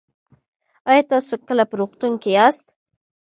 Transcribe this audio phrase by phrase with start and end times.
[0.89, 2.67] ایا تاسو کله په روغتون کې یاست؟